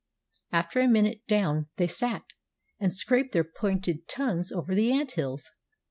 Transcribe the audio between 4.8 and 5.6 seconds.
ant hills.